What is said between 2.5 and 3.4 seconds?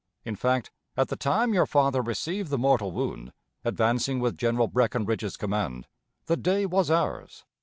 mortal wound,